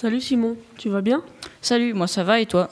[0.00, 1.24] Salut Simon, tu vas bien?
[1.60, 2.70] Salut, moi ça va et toi?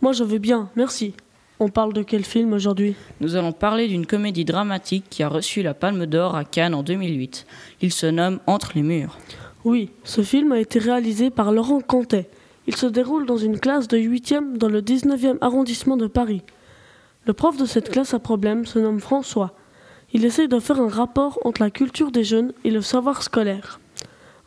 [0.00, 1.12] Moi je vais bien, merci.
[1.60, 2.94] On parle de quel film aujourd'hui?
[3.20, 6.82] Nous allons parler d'une comédie dramatique qui a reçu la Palme d'Or à Cannes en
[6.82, 7.46] 2008.
[7.82, 9.18] Il se nomme Entre les murs.
[9.66, 12.30] Oui, ce film a été réalisé par Laurent Cantet.
[12.66, 16.40] Il se déroule dans une classe de 8e dans le 19e arrondissement de Paris.
[17.26, 19.52] Le prof de cette classe à problème se nomme François.
[20.14, 23.78] Il essaye de faire un rapport entre la culture des jeunes et le savoir scolaire.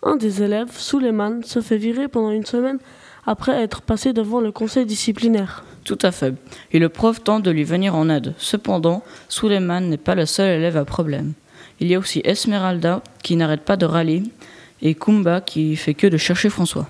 [0.03, 2.79] Un des élèves, Suleiman, se fait virer pendant une semaine
[3.25, 5.63] après être passé devant le conseil disciplinaire.
[5.83, 6.33] Tout à fait.
[6.71, 8.33] Et le prof tente de lui venir en aide.
[8.37, 11.33] Cependant, Suleiman n'est pas le seul élève à problème.
[11.79, 14.23] Il y a aussi Esmeralda qui n'arrête pas de râler
[14.81, 16.87] et Kumba qui fait que de chercher François.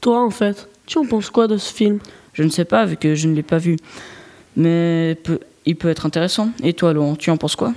[0.00, 1.98] Toi, en fait, tu en penses quoi de ce film?
[2.32, 3.76] Je ne sais pas vu que je ne l'ai pas vu.
[4.56, 5.18] Mais
[5.64, 6.50] il peut être intéressant.
[6.62, 7.72] Et toi, Laurent, tu en penses quoi?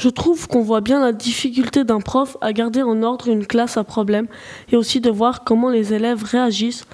[0.00, 3.76] Je trouve qu'on voit bien la difficulté d'un prof à garder en ordre une classe
[3.76, 4.28] à problème
[4.72, 6.86] et aussi de voir comment les élèves réagissent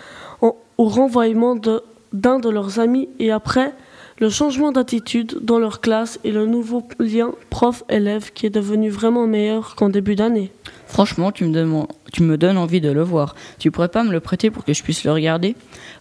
[0.42, 1.54] en- au renvoyement
[2.12, 3.72] d'un de, leurs amis et après
[4.18, 9.28] le changement d'attitude dans leur classe et le nouveau lien prof-élève qui est devenu vraiment
[9.28, 10.50] meilleur qu'en début d'année.
[10.88, 13.36] Franchement, tu me, tu me donnes envie de le voir.
[13.60, 15.54] Tu pourrais pas me le prêter pour que je puisse le regarder?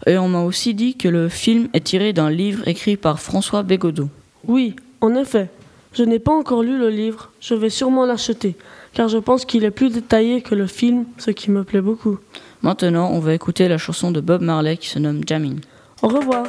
[0.08, 3.62] Et on m'a aussi dit que le film est tiré d'un livre écrit par François
[3.62, 4.10] Bégodeau.
[4.48, 5.50] Oui, en effet.
[5.98, 8.58] Je n'ai pas encore lu le livre, je vais sûrement l'acheter,
[8.94, 12.20] car je pense qu'il est plus détaillé que le film, ce qui me plaît beaucoup.
[12.64, 15.56] Maintenant, on va écouter la chanson de Bob Marley qui se nomme Jamin.
[16.02, 16.48] Au revoir.